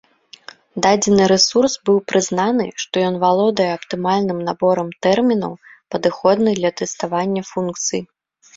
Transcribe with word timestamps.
Дадзены 0.85 1.23
рэсурс 1.31 1.73
быў 1.89 1.97
прызнаны, 2.11 2.65
што 2.85 2.95
ён 3.11 3.19
валодае 3.25 3.69
аптымальным 3.75 4.39
наборам 4.49 4.89
тэрмінаў, 5.09 5.53
падыходны 5.97 6.51
для 6.59 6.75
тэставання 6.83 7.41
функцый. 7.55 8.01